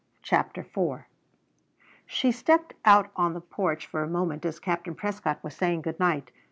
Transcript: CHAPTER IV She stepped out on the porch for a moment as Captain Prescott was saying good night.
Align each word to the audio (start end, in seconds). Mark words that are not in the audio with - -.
CHAPTER 0.23 0.61
IV 0.61 1.03
She 2.07 2.31
stepped 2.31 2.73
out 2.85 3.11
on 3.15 3.35
the 3.35 3.39
porch 3.39 3.85
for 3.85 4.01
a 4.01 4.07
moment 4.09 4.43
as 4.47 4.59
Captain 4.59 4.95
Prescott 4.95 5.43
was 5.43 5.55
saying 5.55 5.83
good 5.83 5.99
night. 5.99 6.31